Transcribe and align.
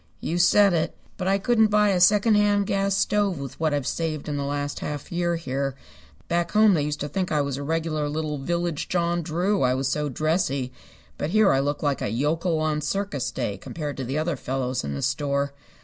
"You 0.19 0.39
said 0.39 0.73
it. 0.73 0.97
But 1.15 1.27
I 1.27 1.37
couldn't 1.37 1.67
buy 1.67 1.89
a 1.89 2.01
secondhand 2.01 2.65
gas 2.65 2.97
stove 2.97 3.37
with 3.39 3.59
what 3.59 3.71
I've 3.71 3.85
saved 3.85 4.27
in 4.27 4.35
the 4.35 4.43
last 4.45 4.79
half 4.79 5.11
year 5.11 5.35
here. 5.35 5.75
Back 6.27 6.53
home 6.53 6.73
they 6.73 6.81
used 6.81 7.01
to 7.01 7.07
think 7.07 7.31
I 7.31 7.41
was 7.41 7.57
a 7.57 7.61
regular 7.61 8.09
little 8.09 8.39
village 8.39 8.89
John 8.89 9.21
Drew, 9.21 9.61
I 9.61 9.75
was 9.75 9.87
so 9.89 10.09
dressy. 10.09 10.71
But 11.19 11.29
here 11.29 11.53
I 11.53 11.59
look 11.59 11.83
like 11.83 12.01
a 12.01 12.09
yokel 12.09 12.57
on 12.57 12.81
circus 12.81 13.29
day 13.29 13.59
compared 13.59 13.95
to 13.97 14.03
the 14.03 14.17
other 14.17 14.35
fellows 14.37 14.83
in 14.83 14.95
the 14.95 15.03
store. 15.03 15.53